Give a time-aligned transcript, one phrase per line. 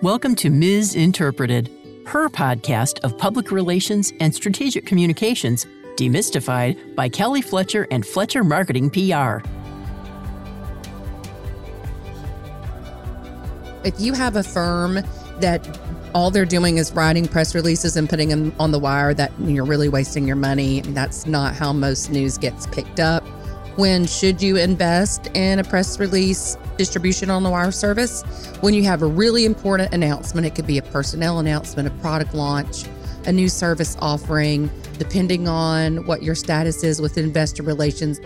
[0.00, 1.72] Welcome to Misinterpreted,
[2.06, 8.90] her podcast of public relations and strategic communications, demystified by Kelly Fletcher and Fletcher Marketing
[8.90, 9.44] PR.
[13.82, 15.00] If you have a firm
[15.40, 15.80] that
[16.14, 19.64] all they're doing is writing press releases and putting them on the wire, that you're
[19.64, 20.82] really wasting your money.
[20.82, 23.24] That's not how most news gets picked up.
[23.74, 28.22] When should you invest in a press release distribution on the wire service?
[28.60, 32.32] When you have a really important announcement, it could be a personnel announcement, a product
[32.32, 32.84] launch,
[33.26, 38.20] a new service offering, depending on what your status is with investor relations.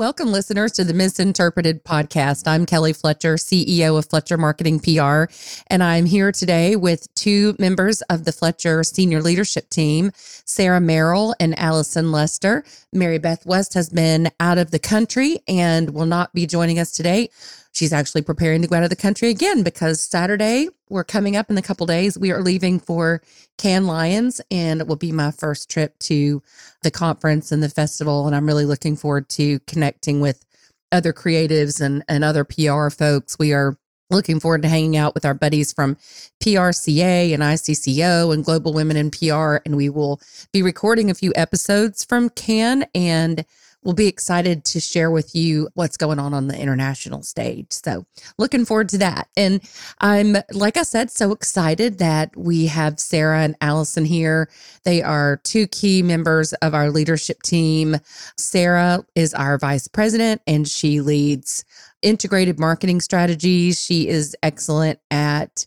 [0.00, 2.48] Welcome, listeners, to the Misinterpreted podcast.
[2.48, 5.30] I'm Kelly Fletcher, CEO of Fletcher Marketing PR,
[5.66, 11.34] and I'm here today with two members of the Fletcher senior leadership team, Sarah Merrill
[11.38, 12.64] and Allison Lester.
[12.94, 16.92] Mary Beth West has been out of the country and will not be joining us
[16.92, 17.28] today.
[17.72, 21.50] She's actually preparing to go out of the country again because Saturday, we're coming up
[21.50, 22.18] in a couple days.
[22.18, 23.22] We are leaving for
[23.58, 26.42] Cannes Lions, and it will be my first trip to
[26.82, 28.26] the conference and the festival.
[28.26, 30.44] And I'm really looking forward to connecting with
[30.90, 33.38] other creatives and, and other PR folks.
[33.38, 33.76] We are
[34.10, 35.96] looking forward to hanging out with our buddies from
[36.42, 39.58] PRCA and ICCO and Global Women in PR.
[39.64, 40.20] And we will
[40.52, 43.44] be recording a few episodes from Can and
[43.82, 47.66] we'll be excited to share with you what's going on on the international stage.
[47.70, 48.04] So,
[48.38, 49.28] looking forward to that.
[49.36, 49.60] And
[50.00, 54.50] I'm, like I said, so excited that we have Sarah and Allison here.
[54.84, 57.96] They are two key members of our leadership team.
[58.36, 61.64] Sarah is our vice president and she leads
[62.02, 63.80] integrated marketing strategies.
[63.80, 65.66] She is excellent at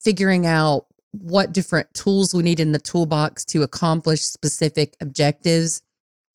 [0.00, 5.82] figuring out what different tools we need in the toolbox to accomplish specific objectives.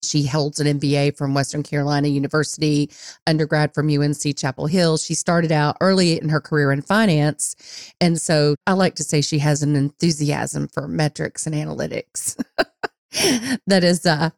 [0.03, 2.89] She holds an MBA from Western Carolina University,
[3.27, 4.97] undergrad from UNC Chapel Hill.
[4.97, 7.55] She started out early in her career in finance.
[8.02, 12.36] And so I like to say she has an enthusiasm for metrics and analytics.
[13.67, 14.31] that is uh,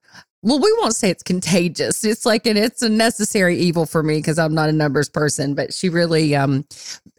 [0.44, 2.04] well, we won't say it's contagious.
[2.04, 5.56] It's like, and it's a necessary evil for me because I'm not a numbers person,
[5.56, 6.66] but she really um,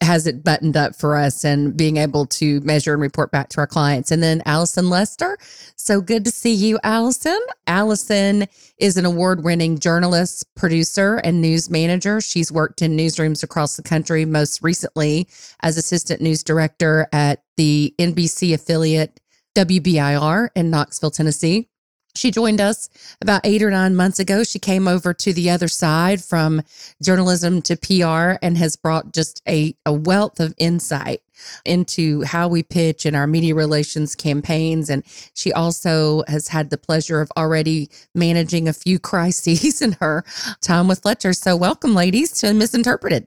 [0.02, 3.60] has it buttoned up for us and being able to measure and report back to
[3.60, 4.10] our clients.
[4.10, 5.38] And then Allison Lester.
[5.74, 7.40] So good to see you, Allison.
[7.66, 8.46] Allison
[8.76, 12.20] is an award winning journalist, producer, and news manager.
[12.20, 15.28] She's worked in newsrooms across the country, most recently
[15.62, 19.18] as assistant news director at the NBC affiliate
[19.56, 21.70] WBIR in Knoxville, Tennessee.
[22.16, 22.88] She joined us
[23.20, 24.44] about eight or nine months ago.
[24.44, 26.62] She came over to the other side from
[27.02, 31.22] journalism to PR and has brought just a, a wealth of insight
[31.64, 34.88] into how we pitch and our media relations campaigns.
[34.90, 35.02] And
[35.34, 40.24] she also has had the pleasure of already managing a few crises in her
[40.60, 41.32] time with Fletcher.
[41.32, 43.26] So, welcome, ladies, to Misinterpreted.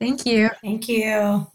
[0.00, 0.50] Thank you.
[0.60, 1.46] Thank you.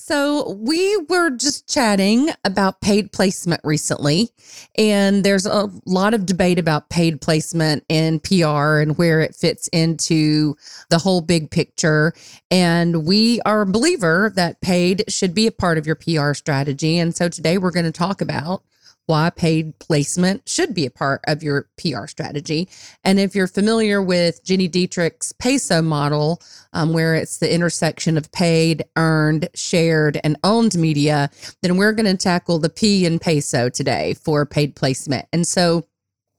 [0.00, 4.30] So, we were just chatting about paid placement recently,
[4.76, 9.66] and there's a lot of debate about paid placement in PR and where it fits
[9.68, 10.56] into
[10.88, 12.14] the whole big picture.
[12.48, 16.96] And we are a believer that paid should be a part of your PR strategy.
[16.98, 18.62] And so, today we're going to talk about
[19.08, 22.68] why paid placement should be a part of your PR strategy.
[23.04, 26.42] And if you're familiar with Gini Dietrich's PESO model,
[26.74, 31.30] um, where it's the intersection of paid, earned, shared, and owned media,
[31.62, 35.26] then we're going to tackle the P in PESO today for paid placement.
[35.32, 35.86] And so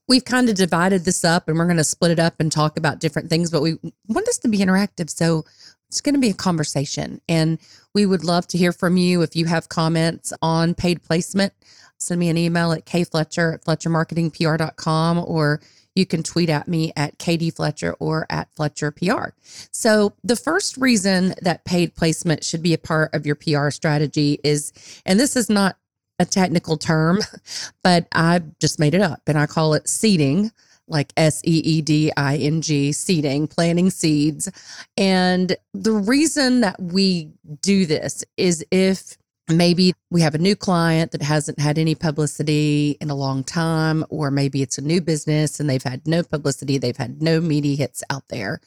[0.06, 2.78] we've kind of divided this up and we're going to split it up and talk
[2.78, 5.10] about different things, but we want this to be interactive.
[5.10, 5.44] So
[5.88, 7.20] it's going to be a conversation.
[7.28, 7.58] And
[7.96, 11.52] we would love to hear from you if you have comments on paid placement
[12.00, 15.60] send me an email at kfletcher at fletchermarketingpr.com or
[15.94, 19.30] you can tweet at me at KD Fletcher or at Fletcher PR.
[19.72, 24.38] So, the first reason that paid placement should be a part of your PR strategy
[24.44, 24.72] is,
[25.04, 25.76] and this is not
[26.18, 27.20] a technical term,
[27.82, 30.52] but I just made it up and I call it seeding,
[30.86, 34.50] like S E E D I N G, seeding, planting seeds.
[34.96, 37.30] And the reason that we
[37.62, 39.16] do this is if
[39.50, 44.04] maybe we have a new client that hasn't had any publicity in a long time,
[44.08, 47.76] or maybe it's a new business and they've had no publicity, they've had no media
[47.76, 48.60] hits out there.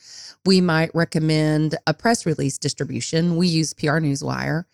[0.46, 3.36] We might recommend a press release distribution.
[3.36, 4.66] We use PR Newswire.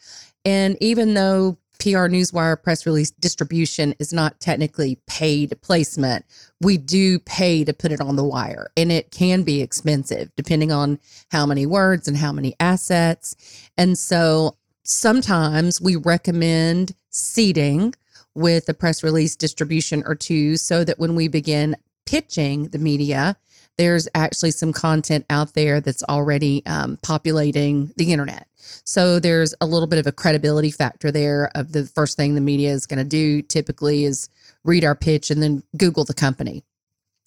[0.46, 6.26] And even though PR Newswire press release distribution is not technically paid placement.
[6.60, 10.74] We do pay to put it on the wire, and it can be expensive depending
[10.74, 11.00] on
[11.32, 13.34] how many words and how many assets.
[13.78, 17.94] And so Sometimes we recommend seeding
[18.36, 23.36] with a press release distribution or two so that when we begin pitching the media,
[23.78, 28.48] there's actually some content out there that's already um, populating the internet.
[28.84, 32.42] So there's a little bit of a credibility factor there of the first thing the
[32.42, 34.30] media is going to do typically is
[34.64, 36.64] read our pitch and then Google the company.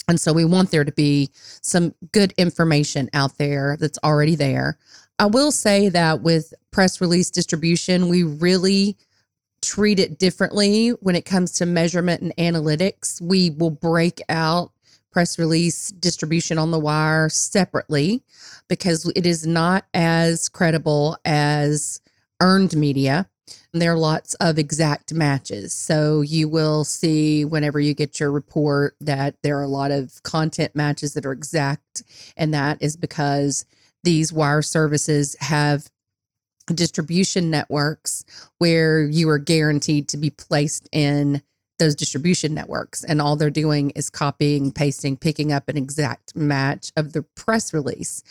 [0.09, 1.31] And so we want there to be
[1.63, 4.77] some good information out there that's already there.
[5.23, 8.97] I will say that with press release distribution, we really
[9.61, 13.21] treat it differently when it comes to measurement and analytics.
[13.21, 14.73] We will break out
[15.13, 18.25] press release distribution on the wire separately
[18.67, 22.01] because it is not as credible as
[22.41, 23.29] earned media.
[23.73, 25.73] And There are lots of exact matches.
[25.73, 30.21] So you will see whenever you get your report that there are a lot of
[30.25, 32.03] content matches that are exact.
[32.37, 33.67] And that is because
[34.05, 35.89] these wire services have
[36.67, 38.25] distribution networks
[38.59, 41.43] where you are guaranteed to be placed in
[41.79, 43.03] those distribution networks.
[43.03, 47.75] And all they're doing is copying, pasting, picking up an exact match of the press
[47.75, 48.23] release,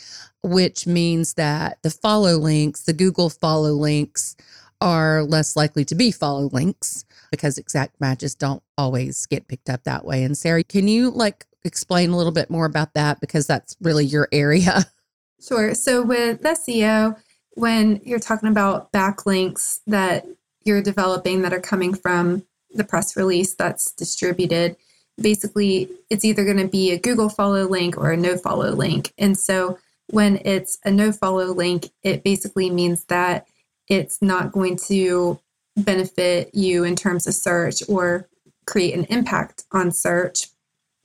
[0.42, 4.36] which means that the follow links, the Google follow links,
[4.80, 9.84] are less likely to be follow links because exact matches don't always get picked up
[9.84, 10.24] that way.
[10.24, 14.04] And Sarah, can you like explain a little bit more about that because that's really
[14.04, 14.84] your area?
[15.46, 15.74] Sure.
[15.74, 17.16] So with SEO,
[17.54, 20.24] when you're talking about backlinks that
[20.64, 24.76] you're developing that are coming from the press release that's distributed,
[25.20, 29.12] basically it's either going to be a Google follow link or a no follow link.
[29.18, 29.78] And so
[30.08, 33.48] when it's a no follow link, it basically means that
[33.88, 35.40] it's not going to
[35.76, 38.28] benefit you in terms of search or
[38.66, 40.48] create an impact on search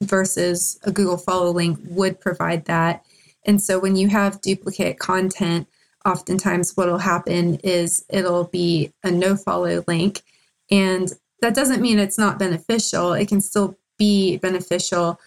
[0.03, 3.03] versus a Google follow link would provide that.
[3.47, 5.67] And so when you have duplicate content,
[6.05, 10.21] oftentimes what will happen is it'll be a no follow link.
[10.69, 11.11] And
[11.41, 13.13] that doesn't mean it's not beneficial.
[13.13, 15.19] It can still be beneficial.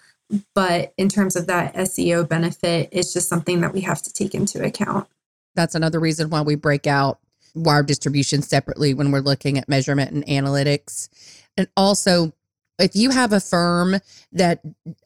[0.54, 4.34] But in terms of that SEO benefit, it's just something that we have to take
[4.34, 5.08] into account.
[5.56, 7.18] That's another reason why we break out
[7.54, 11.08] wire distribution separately when we're looking at measurement and analytics.
[11.56, 12.32] And also,
[12.80, 13.96] if you have a firm
[14.32, 14.60] that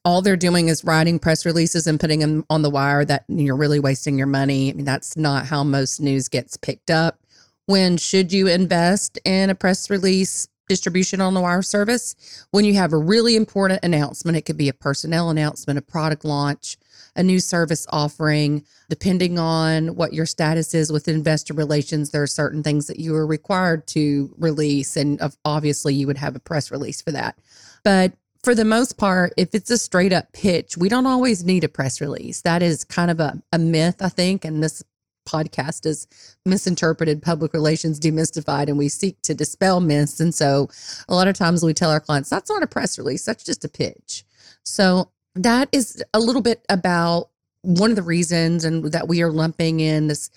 [0.05, 3.57] all they're doing is writing press releases and putting them on the wire, that you're
[3.57, 4.71] really wasting your money.
[4.71, 7.19] I mean, that's not how most news gets picked up.
[7.67, 12.47] When should you invest in a press release distribution on the wire service?
[12.51, 16.25] When you have a really important announcement, it could be a personnel announcement, a product
[16.25, 16.77] launch,
[17.17, 18.65] a new service offering.
[18.91, 23.15] Depending on what your status is with investor relations, there are certain things that you
[23.15, 24.97] are required to release.
[24.97, 27.39] And obviously, you would have a press release for that.
[27.85, 31.65] But for the most part, if it's a straight up pitch, we don't always need
[31.65, 32.43] a press release.
[32.43, 34.45] That is kind of a, a myth, I think.
[34.45, 34.83] And this
[35.27, 36.07] podcast is
[36.45, 40.69] misinterpreted public relations demystified and we seek to dispel myths and so
[41.09, 43.65] a lot of times we tell our clients that's not a press release that's just
[43.65, 44.25] a pitch
[44.65, 47.31] so that is a little bit about
[47.63, 50.31] one of the reasons and that we are lumping in this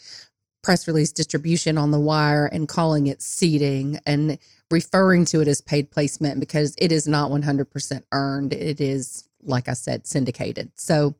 [0.63, 4.37] press release distribution on the wire and calling it seeding and
[4.71, 8.53] referring to it as paid placement because it is not 100% earned.
[8.53, 10.71] It is like i said syndicated.
[10.75, 11.15] So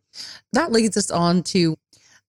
[0.54, 1.78] that leads us on to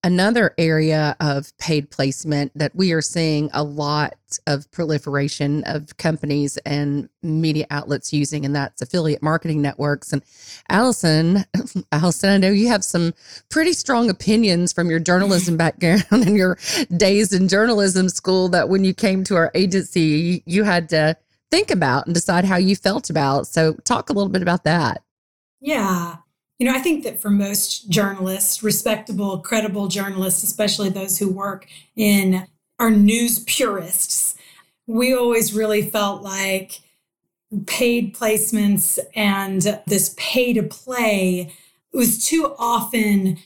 [0.04, 4.14] Another area of paid placement that we are seeing a lot
[4.46, 10.12] of proliferation of companies and media outlets using, and that's affiliate marketing networks.
[10.12, 10.22] And
[10.68, 11.44] Allison,
[11.92, 13.12] Allison, I know you have some
[13.48, 16.58] pretty strong opinions from your journalism background and your
[16.96, 21.16] days in journalism school that when you came to our agency, you had to
[21.50, 23.48] think about and decide how you felt about.
[23.48, 25.02] So, talk a little bit about that.
[25.60, 26.18] Yeah.
[26.58, 31.68] You know, I think that for most journalists, respectable, credible journalists, especially those who work
[31.94, 32.46] in
[32.80, 34.34] our news purists,
[34.86, 36.80] we always really felt like
[37.66, 41.54] paid placements and this pay to play
[41.92, 43.38] was too often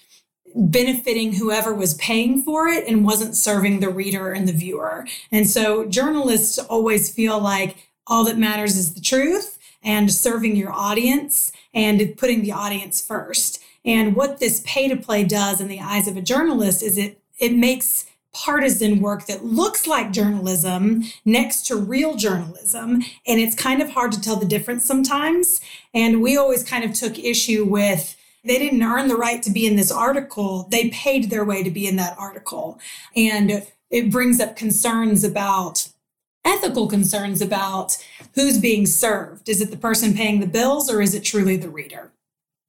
[0.55, 5.07] benefiting whoever was paying for it and wasn't serving the reader and the viewer.
[5.31, 9.52] And so journalists always feel like all that matters is the truth
[9.83, 13.63] and serving your audience and putting the audience first.
[13.85, 17.19] And what this pay to play does in the eyes of a journalist is it
[17.39, 23.03] it makes partisan work that looks like journalism next to real journalism.
[23.27, 25.61] And it's kind of hard to tell the difference sometimes.
[25.93, 29.67] And we always kind of took issue with they didn't earn the right to be
[29.67, 30.67] in this article.
[30.71, 32.81] They paid their way to be in that article.
[33.15, 35.89] And it brings up concerns about
[36.45, 37.97] ethical concerns about
[38.35, 39.49] who's being served.
[39.49, 42.13] Is it the person paying the bills or is it truly the reader?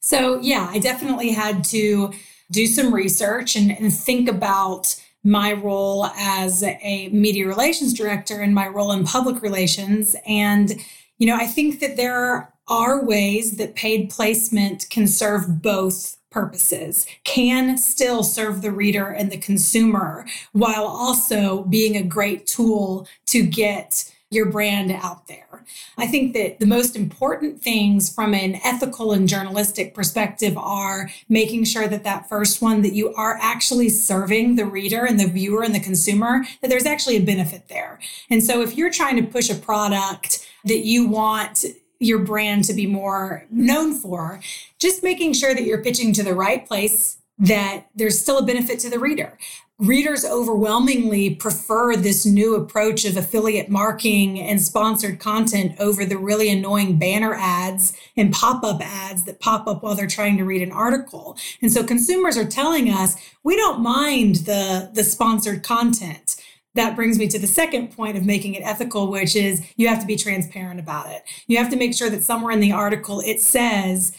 [0.02, 2.12] So, yeah, I definitely had to
[2.52, 8.54] do some research and, and think about my role as a media relations director and
[8.54, 10.16] my role in public relations.
[10.28, 10.76] And,
[11.18, 17.08] you know, I think that there are ways that paid placement can serve both purposes,
[17.24, 23.46] can still serve the reader and the consumer while also being a great tool to
[23.46, 25.64] get your brand out there.
[25.98, 31.66] I think that the most important things from an ethical and journalistic perspective are making
[31.66, 35.64] sure that that first one that you are actually serving the reader and the viewer
[35.64, 38.00] and the consumer that there's actually a benefit there.
[38.30, 41.66] And so if you're trying to push a product that you want
[42.04, 44.42] your brand to be more known for,
[44.80, 48.80] just making sure that you're pitching to the right place that there's still a benefit
[48.80, 49.38] to the reader.
[49.80, 56.50] Readers overwhelmingly prefer this new approach of affiliate marketing and sponsored content over the really
[56.50, 60.62] annoying banner ads and pop up ads that pop up while they're trying to read
[60.62, 61.36] an article.
[61.62, 66.36] And so consumers are telling us we don't mind the, the sponsored content
[66.76, 70.00] that brings me to the second point of making it ethical, which is you have
[70.00, 71.24] to be transparent about it.
[71.48, 74.16] You have to make sure that somewhere in the article it says,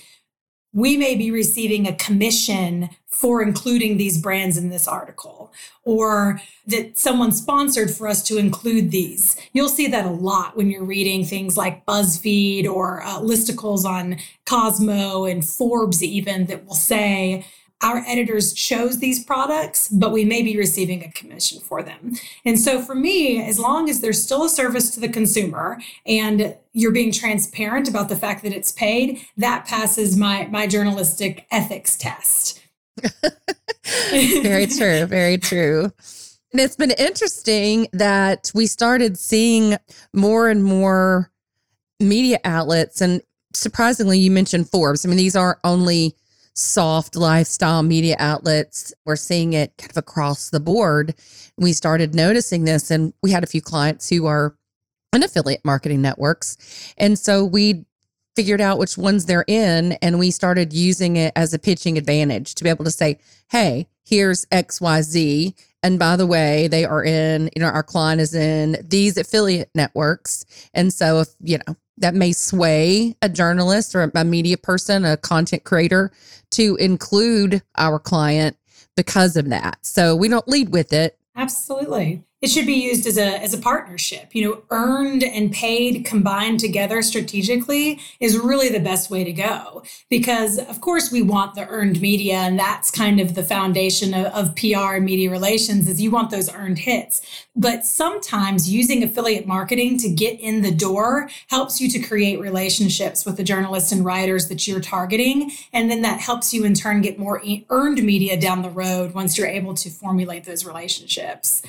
[0.72, 5.52] we may be receiving a commission for including these brands in this article,
[5.84, 9.36] or that someone sponsored for us to include these.
[9.52, 14.16] You'll see that a lot when you're reading things like BuzzFeed or uh, listicles on
[14.46, 17.46] Cosmo and Forbes, even that will say,
[17.84, 22.14] our editors chose these products, but we may be receiving a commission for them.
[22.46, 26.56] And so for me, as long as there's still a service to the consumer and
[26.72, 31.96] you're being transparent about the fact that it's paid, that passes my my journalistic ethics
[31.96, 32.62] test.
[34.42, 35.92] very true, very true.
[36.52, 39.76] And it's been interesting that we started seeing
[40.14, 41.30] more and more
[42.00, 43.20] media outlets and
[43.52, 45.04] surprisingly you mentioned Forbes.
[45.04, 46.16] I mean these aren't only
[46.54, 48.94] soft lifestyle media outlets.
[49.04, 51.14] We're seeing it kind of across the board.
[51.58, 54.56] We started noticing this, and we had a few clients who are
[55.12, 56.56] in affiliate marketing networks.
[56.96, 57.84] And so we
[58.36, 62.54] figured out which ones they're in, and we started using it as a pitching advantage
[62.56, 63.18] to be able to say,
[63.50, 65.54] hey, here's XYZ.
[65.84, 69.70] And by the way, they are in, you know, our client is in these affiliate
[69.74, 70.46] networks.
[70.72, 75.18] And so if, you know, that may sway a journalist or a media person, a
[75.18, 76.10] content creator
[76.52, 78.56] to include our client
[78.96, 79.78] because of that.
[79.82, 81.18] So we don't lead with it.
[81.36, 84.34] Absolutely it should be used as a as a partnership.
[84.34, 89.82] You know earned and paid combined together strategically is really the best way to go
[90.10, 94.26] because of course we want the earned media and that's kind of the foundation of,
[94.26, 97.22] of pr and media relations is you want those earned hits.
[97.56, 103.24] But sometimes using affiliate marketing to get in the door helps you to create relationships
[103.24, 105.52] with the journalists and writers that you're targeting.
[105.72, 109.38] And then that helps you in turn get more earned media down the road once
[109.38, 111.62] you're able to formulate those relationships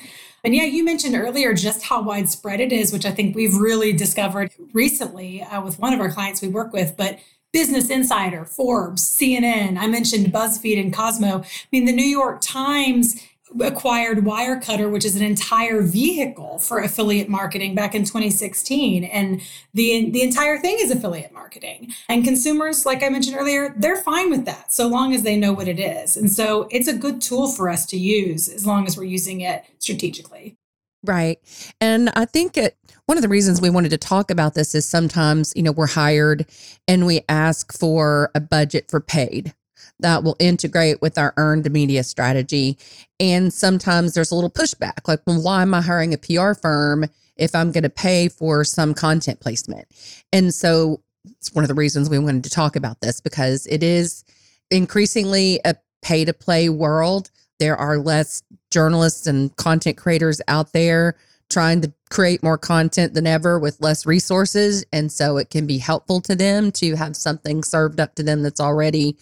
[0.46, 3.92] and yeah, you mentioned earlier just how widespread it is, which I think we've really
[3.92, 6.96] discovered recently uh, with one of our clients we work with.
[6.96, 7.18] But
[7.52, 11.40] Business Insider, Forbes, CNN, I mentioned BuzzFeed and Cosmo.
[11.40, 13.20] I mean, the New York Times
[13.60, 19.04] acquired Wirecutter, which is an entire vehicle for affiliate marketing back in 2016.
[19.04, 19.40] And
[19.72, 21.92] the, the entire thing is affiliate marketing.
[22.08, 25.52] And consumers, like I mentioned earlier, they're fine with that so long as they know
[25.52, 26.16] what it is.
[26.16, 29.40] And so it's a good tool for us to use as long as we're using
[29.40, 30.56] it strategically.
[31.04, 31.38] Right.
[31.80, 32.76] And I think it,
[33.06, 35.86] one of the reasons we wanted to talk about this is sometimes, you know, we're
[35.86, 36.46] hired
[36.88, 39.54] and we ask for a budget for paid
[40.00, 42.78] that will integrate with our earned media strategy.
[43.18, 47.06] And sometimes there's a little pushback like, well, why am I hiring a PR firm
[47.36, 49.86] if I'm going to pay for some content placement?
[50.32, 53.82] And so it's one of the reasons we wanted to talk about this because it
[53.82, 54.24] is
[54.70, 57.30] increasingly a pay to play world.
[57.58, 61.16] There are less journalists and content creators out there
[61.48, 64.84] trying to create more content than ever with less resources.
[64.92, 68.42] And so it can be helpful to them to have something served up to them
[68.42, 69.16] that's already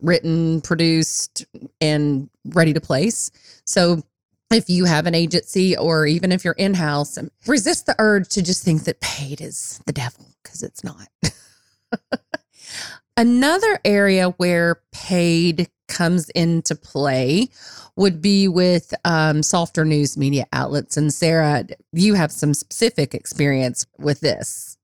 [0.00, 1.46] written, produced,
[1.80, 3.30] and ready to place.
[3.64, 4.02] So
[4.50, 8.42] if you have an agency or even if you're in house, resist the urge to
[8.42, 11.08] just think that paid is the devil because it's not.
[13.16, 17.48] Another area where paid comes into play
[17.96, 20.96] would be with um, softer news media outlets.
[20.96, 24.77] And Sarah, you have some specific experience with this.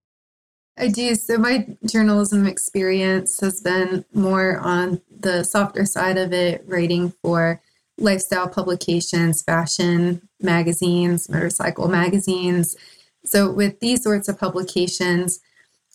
[0.76, 1.14] I do.
[1.14, 7.60] So my journalism experience has been more on the softer side of it, writing for
[7.96, 12.76] lifestyle publications, fashion magazines, motorcycle magazines.
[13.24, 15.40] So with these sorts of publications,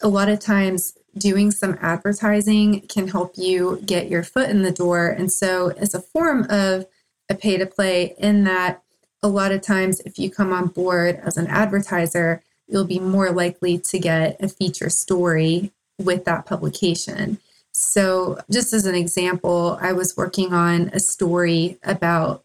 [0.02, 4.72] a lot of times doing some advertising can help you get your foot in the
[4.72, 5.10] door.
[5.10, 6.86] And so as a form of
[7.30, 8.82] a pay to play in that
[9.22, 13.32] a lot of times if you come on board as an advertiser, you'll be more
[13.32, 17.40] likely to get a feature story with that publication.
[17.72, 22.44] So, just as an example, I was working on a story about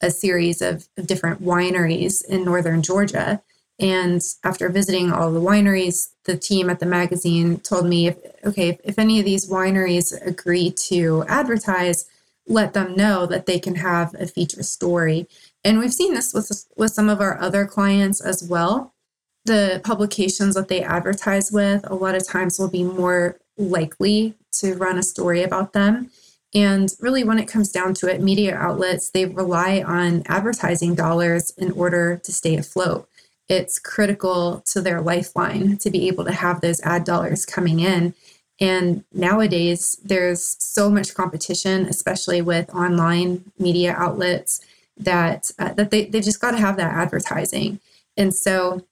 [0.00, 3.42] a series of, different wineries in northern Georgia.
[3.78, 8.68] And after visiting all the wineries, the team at the magazine told me, if, okay,
[8.68, 12.06] if, if any of these wineries agree to advertise,
[12.46, 15.26] let them know that they can have a feature story.
[15.64, 18.93] And we've seen this with with some of our other clients as well.
[19.44, 24.74] The publications that they advertise with a lot of times will be more likely to
[24.74, 26.10] run a story about them.
[26.54, 31.52] And really, when it comes down to it, media outlets, they rely on advertising dollars
[31.58, 33.08] in order to stay afloat.
[33.48, 38.14] It's critical to their lifeline to be able to have those ad dollars coming in.
[38.60, 44.60] And nowadays, there's so much competition, especially with online media outlets,
[44.96, 47.80] that uh, that they they just got to have that advertising.
[48.16, 48.86] And so,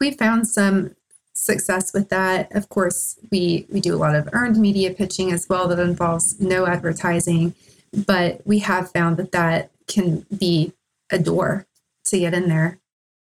[0.00, 0.94] we found some
[1.34, 2.54] success with that.
[2.54, 6.40] Of course, we we do a lot of earned media pitching as well that involves
[6.40, 7.54] no advertising,
[8.06, 10.72] but we have found that that can be
[11.10, 11.66] a door
[12.06, 12.78] to get in there.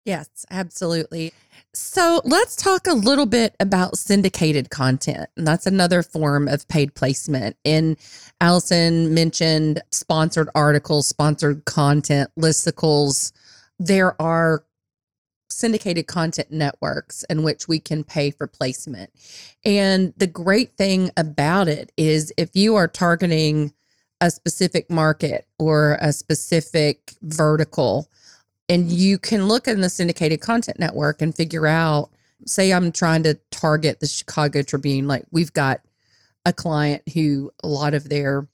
[0.05, 1.33] Yes, absolutely.
[1.73, 5.29] So let's talk a little bit about syndicated content.
[5.37, 7.55] And that's another form of paid placement.
[7.63, 7.97] And
[8.41, 13.31] Allison mentioned sponsored articles, sponsored content, listicles.
[13.79, 14.63] There are
[15.53, 19.11] syndicated content networks in which we can pay for placement.
[19.63, 23.73] And the great thing about it is if you are targeting
[24.21, 28.09] a specific market or a specific vertical,
[28.69, 32.09] and you can look in the syndicated content network and figure out,
[32.45, 35.81] say, I'm trying to target the Chicago Tribune, like we've got
[36.45, 38.47] a client who a lot of their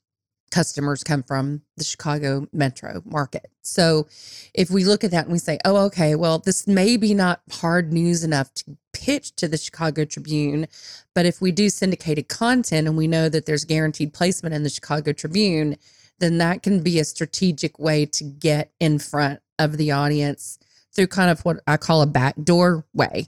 [0.50, 3.50] customers come from the Chicago metro market.
[3.62, 4.08] So
[4.54, 7.40] if we look at that and we say, oh, okay, well, this may be not
[7.50, 10.66] hard news enough to pitch to the Chicago Tribune,
[11.14, 14.70] but if we do syndicated content and we know that there's guaranteed placement in the
[14.70, 15.76] Chicago Tribune,
[16.18, 20.58] then that can be a strategic way to get in front of the audience
[20.92, 23.26] through kind of what I call a backdoor way.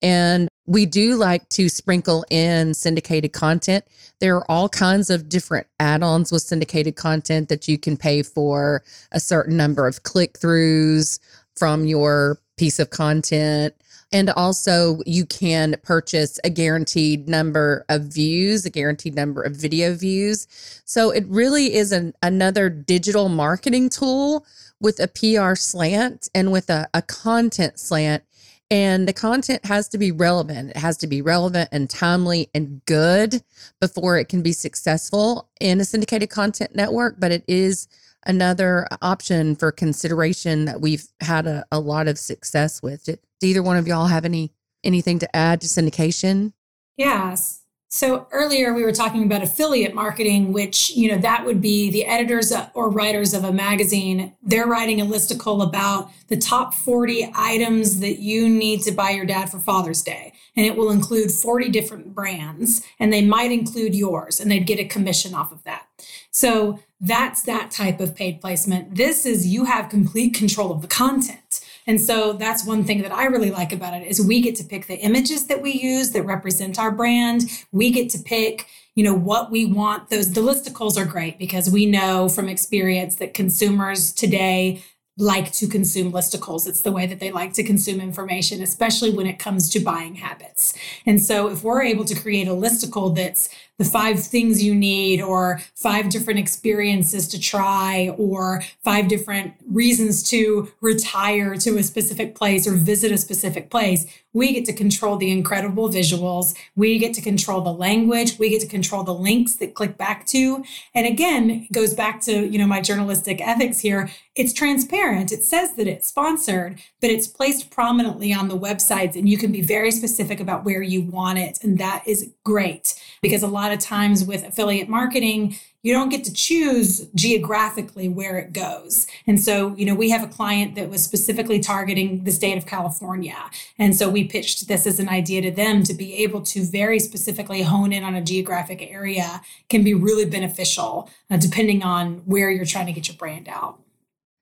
[0.00, 3.84] And we do like to sprinkle in syndicated content.
[4.20, 8.22] There are all kinds of different add ons with syndicated content that you can pay
[8.22, 11.18] for a certain number of click throughs
[11.56, 13.74] from your piece of content.
[14.14, 19.94] And also, you can purchase a guaranteed number of views, a guaranteed number of video
[19.94, 20.46] views.
[20.84, 24.44] So, it really is an, another digital marketing tool
[24.80, 28.22] with a PR slant and with a, a content slant
[28.70, 30.70] and the content has to be relevant.
[30.70, 33.42] It has to be relevant and timely and good
[33.80, 37.16] before it can be successful in a syndicated content network.
[37.18, 37.88] But it is
[38.24, 43.04] another option for consideration that we've had a, a lot of success with.
[43.04, 44.52] Do either one of y'all have any
[44.84, 46.52] anything to add to syndication?
[46.96, 47.61] Yes.
[47.94, 52.06] So earlier we were talking about affiliate marketing, which, you know, that would be the
[52.06, 54.34] editors or writers of a magazine.
[54.42, 59.26] They're writing a listicle about the top 40 items that you need to buy your
[59.26, 60.32] dad for Father's Day.
[60.56, 64.80] And it will include 40 different brands and they might include yours and they'd get
[64.80, 65.86] a commission off of that.
[66.30, 68.94] So that's that type of paid placement.
[68.94, 71.61] This is you have complete control of the content.
[71.86, 74.64] And so that's one thing that I really like about it is we get to
[74.64, 77.64] pick the images that we use that represent our brand.
[77.72, 80.10] We get to pick, you know, what we want.
[80.10, 84.82] Those the listicles are great because we know from experience that consumers today
[85.18, 86.66] like to consume listicles.
[86.66, 90.14] It's the way that they like to consume information, especially when it comes to buying
[90.14, 90.74] habits.
[91.04, 93.50] And so if we're able to create a listicle that's
[93.82, 100.22] the five things you need, or five different experiences to try, or five different reasons
[100.30, 104.06] to retire to a specific place or visit a specific place.
[104.34, 106.54] We get to control the incredible visuals.
[106.74, 108.38] We get to control the language.
[108.38, 110.64] We get to control the links that click back to.
[110.94, 114.10] And again, goes back to, you know, my journalistic ethics here.
[114.34, 115.32] It's transparent.
[115.32, 119.52] It says that it's sponsored, but it's placed prominently on the websites and you can
[119.52, 121.58] be very specific about where you want it.
[121.62, 126.22] And that is great because a lot of times with affiliate marketing, you don't get
[126.24, 129.08] to choose geographically where it goes.
[129.26, 132.66] And so, you know, we have a client that was specifically targeting the state of
[132.66, 133.36] California.
[133.78, 137.00] And so we pitched this as an idea to them to be able to very
[137.00, 142.50] specifically hone in on a geographic area can be really beneficial uh, depending on where
[142.50, 143.80] you're trying to get your brand out.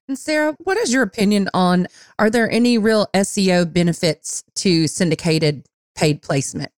[0.09, 1.87] And Sarah, what is your opinion on
[2.19, 6.73] are there any real SEO benefits to syndicated paid placement?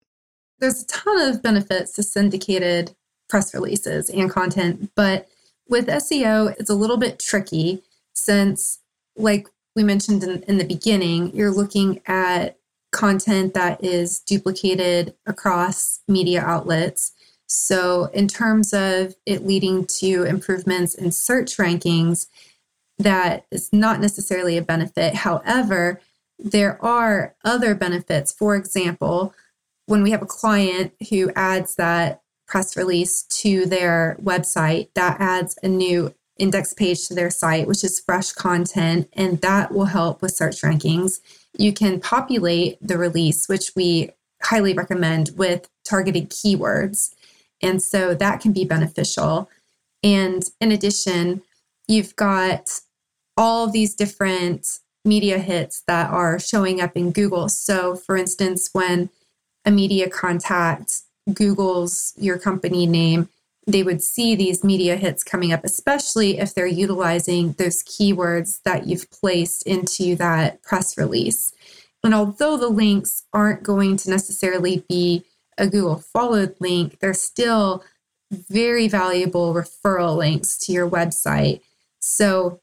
[0.63, 2.95] There's a ton of benefits to syndicated
[3.29, 5.27] press releases and content, but
[5.69, 8.79] with SEO, it's a little bit tricky since,
[9.17, 12.59] like we mentioned in, in the beginning, you're looking at
[12.93, 17.11] content that is duplicated across media outlets.
[17.47, 22.29] So, in terms of it leading to improvements in search rankings,
[22.99, 25.17] that is not necessarily a benefit.
[25.17, 26.01] However,
[26.39, 28.31] there are other benefits.
[28.33, 29.35] For example,
[29.87, 35.59] when we have a client who adds that press release to their website, that adds
[35.63, 40.23] a new index page to their site, which is fresh content, and that will help
[40.23, 41.21] with search rankings.
[41.57, 44.11] You can populate the release, which we
[44.43, 47.15] highly recommend with targeted keywords.
[47.61, 49.49] And so that can be beneficial.
[50.03, 51.43] And in addition,
[51.87, 52.81] you've got
[53.37, 57.49] all these different media hits that are showing up in Google.
[57.49, 59.11] So, for instance, when
[59.65, 63.29] a media contact Googles your company name,
[63.67, 68.87] they would see these media hits coming up, especially if they're utilizing those keywords that
[68.87, 71.53] you've placed into that press release.
[72.03, 75.25] And although the links aren't going to necessarily be
[75.57, 77.85] a Google followed link, they're still
[78.33, 81.61] very valuable referral links to your website.
[82.01, 82.61] So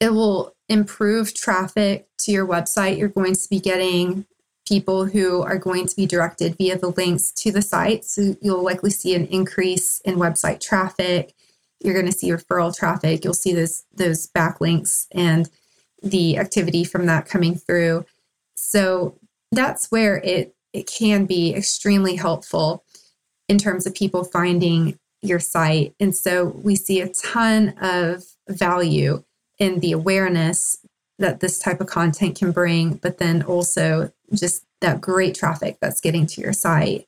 [0.00, 2.98] it will improve traffic to your website.
[2.98, 4.24] You're going to be getting
[4.68, 8.04] people who are going to be directed via the links to the site.
[8.04, 11.34] So you'll likely see an increase in website traffic.
[11.80, 13.24] You're going to see referral traffic.
[13.24, 15.48] You'll see those those backlinks and
[16.02, 18.04] the activity from that coming through.
[18.54, 19.18] So
[19.52, 22.84] that's where it it can be extremely helpful
[23.48, 25.94] in terms of people finding your site.
[25.98, 29.24] And so we see a ton of value
[29.58, 30.76] in the awareness
[31.18, 36.00] that this type of content can bring, but then also just that great traffic that's
[36.00, 37.06] getting to your site.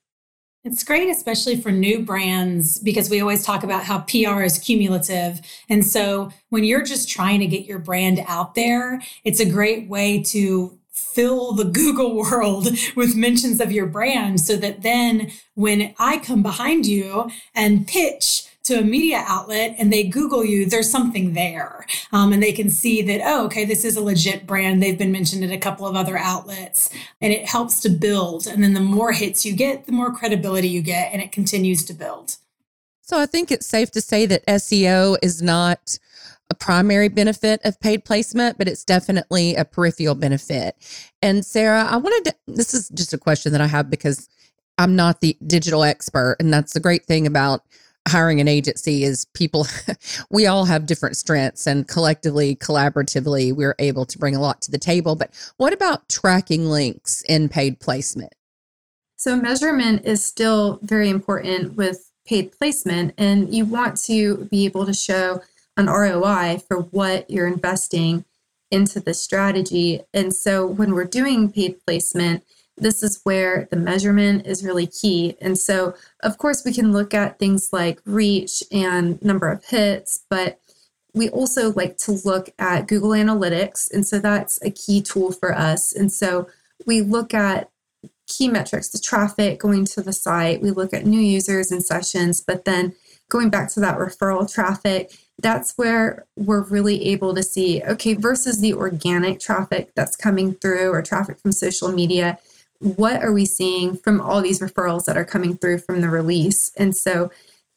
[0.62, 5.40] It's great, especially for new brands, because we always talk about how PR is cumulative.
[5.70, 9.88] And so when you're just trying to get your brand out there, it's a great
[9.88, 15.94] way to fill the Google world with mentions of your brand so that then when
[15.98, 20.90] I come behind you and pitch to a media outlet and they Google you, there's
[20.90, 21.86] something there.
[22.12, 24.82] Um, and they can see that, oh, okay, this is a legit brand.
[24.82, 26.90] They've been mentioned at a couple of other outlets.
[27.20, 28.46] And it helps to build.
[28.46, 31.84] And then the more hits you get, the more credibility you get, and it continues
[31.84, 32.36] to build.
[33.02, 35.98] So I think it's safe to say that SEO is not
[36.48, 40.76] a primary benefit of paid placement, but it's definitely a peripheral benefit.
[41.22, 44.28] And Sarah, I wanted to, this is just a question that I have because
[44.78, 46.36] I'm not the digital expert.
[46.40, 47.64] And that's the great thing about
[48.08, 49.66] hiring an agency is people
[50.30, 54.70] we all have different strengths and collectively collaboratively we're able to bring a lot to
[54.70, 58.34] the table but what about tracking links in paid placement?
[59.16, 64.86] So measurement is still very important with paid placement and you want to be able
[64.86, 65.42] to show
[65.76, 68.24] an ROI for what you're investing
[68.70, 70.00] into the strategy.
[70.14, 72.44] And so when we're doing paid placement
[72.76, 75.36] this is where the measurement is really key.
[75.40, 80.24] And so, of course, we can look at things like reach and number of hits,
[80.30, 80.60] but
[81.12, 83.92] we also like to look at Google Analytics.
[83.92, 85.92] And so that's a key tool for us.
[85.92, 86.48] And so
[86.86, 87.70] we look at
[88.26, 92.40] key metrics, the traffic going to the site, we look at new users and sessions,
[92.40, 92.94] but then
[93.28, 98.60] going back to that referral traffic, that's where we're really able to see okay, versus
[98.60, 102.38] the organic traffic that's coming through or traffic from social media
[102.80, 106.72] what are we seeing from all these referrals that are coming through from the release?
[106.76, 107.30] And so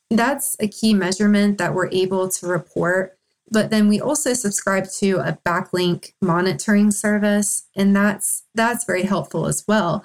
[0.09, 3.17] that's a key measurement that we're able to report.
[3.51, 9.45] But then we also subscribe to a backlink monitoring service, and that's that's very helpful
[9.45, 10.03] as well.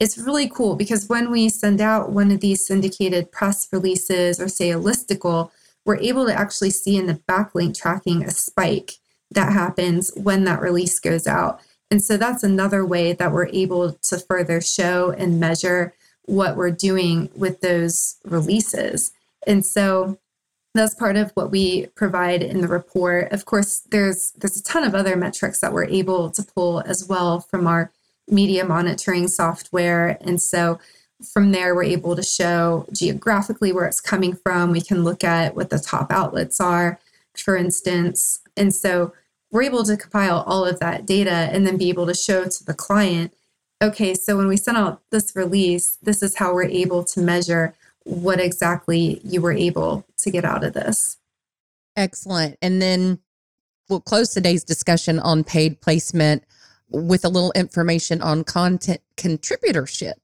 [0.00, 4.48] It's really cool because when we send out one of these syndicated press releases or
[4.48, 5.50] say a listicle,
[5.84, 8.94] we're able to actually see in the backlink tracking a spike
[9.30, 11.60] that happens when that release goes out.
[11.92, 15.92] And so that's another way that we're able to further show and measure
[16.24, 19.12] what we're doing with those releases.
[19.46, 20.18] And so
[20.72, 23.30] that's part of what we provide in the report.
[23.30, 27.06] Of course, there's there's a ton of other metrics that we're able to pull as
[27.06, 27.92] well from our
[28.26, 30.16] media monitoring software.
[30.22, 30.78] And so
[31.34, 34.72] from there, we're able to show geographically where it's coming from.
[34.72, 36.98] We can look at what the top outlets are,
[37.36, 38.40] for instance.
[38.56, 39.12] And so
[39.52, 42.64] we're able to compile all of that data and then be able to show to
[42.64, 43.32] the client
[43.80, 47.74] okay so when we sent out this release this is how we're able to measure
[48.04, 51.18] what exactly you were able to get out of this
[51.96, 53.18] excellent and then
[53.88, 56.42] we'll close today's discussion on paid placement
[56.90, 60.14] with a little information on content contributorship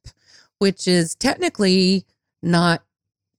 [0.59, 2.05] which is technically
[2.43, 2.83] not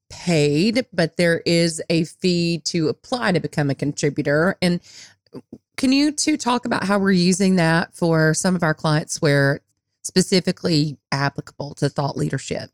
[0.09, 4.57] paid, but there is a fee to apply to become a contributor.
[4.61, 4.81] And
[5.79, 9.61] can you two talk about how we're using that for some of our clients where
[10.03, 12.69] specifically applicable to thought leadership?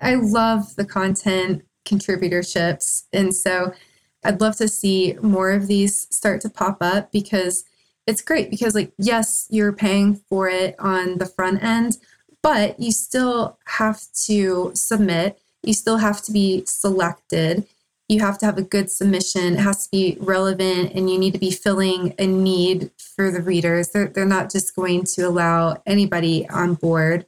[0.00, 3.02] I love the content contributorships.
[3.12, 3.74] And so
[4.22, 7.64] I'd love to see more of these start to pop up because
[8.06, 11.98] it's great because like yes, you're paying for it on the front end,
[12.44, 17.66] but you still have to submit, you still have to be selected.
[18.08, 19.54] You have to have a good submission.
[19.54, 23.42] It has to be relevant, and you need to be filling a need for the
[23.42, 23.90] readers.
[23.90, 27.26] They're, they're not just going to allow anybody on board.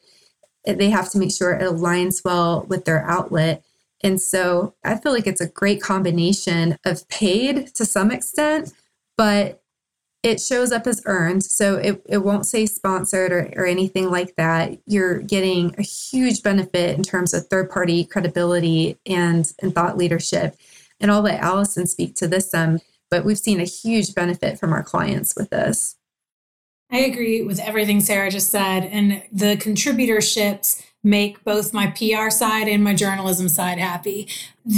[0.64, 3.62] They have to make sure it aligns well with their outlet.
[4.03, 8.73] And so I feel like it's a great combination of paid to some extent,
[9.16, 9.62] but
[10.23, 11.45] it shows up as earned.
[11.45, 14.79] So it, it won't say sponsored or, or anything like that.
[14.87, 20.57] You're getting a huge benefit in terms of third party credibility and, and thought leadership.
[21.01, 24.73] And I'll let Allison speak to this some, but we've seen a huge benefit from
[24.73, 25.97] our clients with this.
[26.93, 28.85] I agree with everything Sarah just said.
[28.85, 34.29] And the contributorships make both my PR side and my journalism side happy.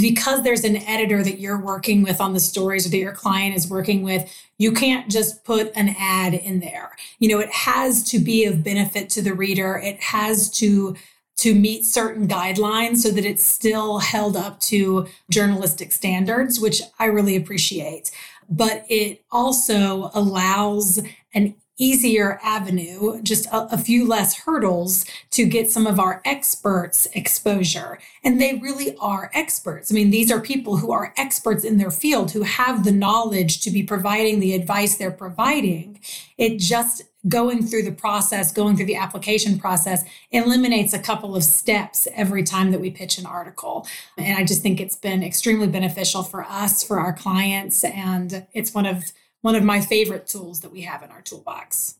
[0.01, 3.55] Because there's an editor that you're working with on the stories or that your client
[3.55, 6.95] is working with, you can't just put an ad in there.
[7.19, 9.77] You know, it has to be of benefit to the reader.
[9.77, 10.95] It has to
[11.37, 17.05] to meet certain guidelines so that it's still held up to journalistic standards, which I
[17.05, 18.11] really appreciate.
[18.49, 20.99] But it also allows
[21.33, 27.07] an easier avenue, just a, a, few less hurdles to get some of our experts
[27.13, 27.97] exposure.
[28.23, 29.91] And they really are experts.
[29.91, 33.61] I mean, these are people who are experts in their field, who have the knowledge
[33.61, 35.99] to be providing the advice they're providing.
[36.37, 41.43] It just going through the process, going through the application process, eliminates a couple of
[41.43, 43.87] steps every time that we pitch an article.
[44.17, 48.73] And I just think it's been extremely beneficial for us, for our clients, and it's
[48.73, 51.95] one of one of my favorite tools that we have in our toolbox.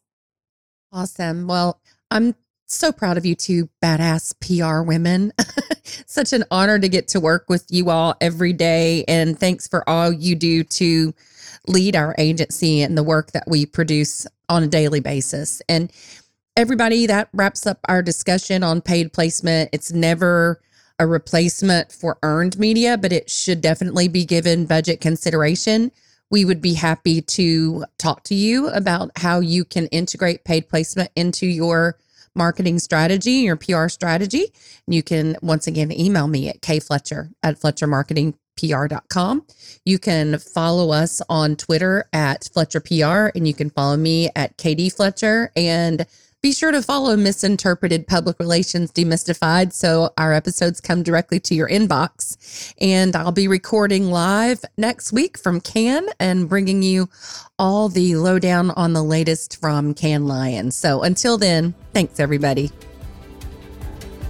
[0.93, 1.45] Awesome.
[1.45, 1.79] Well,
[2.09, 2.35] I'm
[2.67, 5.33] so proud of you two badass PR women.
[5.83, 9.03] Such an honor to get to work with you all every day.
[9.09, 11.13] And thanks for all you do to
[11.67, 15.61] lead our agency and the work that we produce on a daily basis.
[15.67, 15.91] And
[16.55, 19.69] everybody, that wraps up our discussion on paid placement.
[19.73, 20.61] It's never
[20.97, 25.91] a replacement for earned media, but it should definitely be given budget consideration
[26.33, 31.11] we would be happy to talk to you about how you can integrate paid placement
[31.15, 31.95] into your
[32.33, 34.51] marketing strategy, your PR strategy.
[34.87, 39.45] You can once again email me at kfletcher at fletchermarketingpr.com.
[39.85, 44.57] You can follow us on Twitter at Fletcher PR and you can follow me at
[44.57, 46.07] KD Fletcher and
[46.43, 51.69] be sure to follow Misinterpreted Public Relations Demystified so our episodes come directly to your
[51.69, 52.73] inbox.
[52.81, 57.07] And I'll be recording live next week from Cannes and bringing you
[57.57, 60.75] all the lowdown on the latest from Cannes Lions.
[60.75, 62.71] So until then, thanks everybody.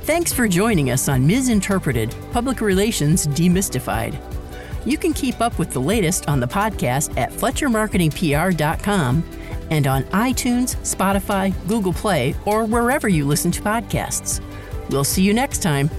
[0.03, 4.42] Thanks for joining us on Misinterpreted Public Relations Demystified.
[4.85, 9.23] You can keep up with the latest on the podcast at FletcherMarketingPR.com
[9.71, 14.41] and on iTunes, Spotify, Google Play, or wherever you listen to podcasts.
[14.89, 15.89] We'll see you next time.